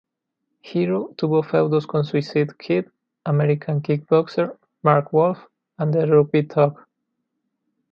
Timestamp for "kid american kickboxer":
2.57-4.55